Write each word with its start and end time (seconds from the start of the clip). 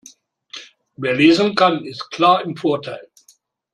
Wer 0.97 1.13
lesen 1.13 1.53
kann, 1.53 1.85
ist 1.85 2.09
klar 2.09 2.43
im 2.43 2.57
Vorteil. 2.57 3.07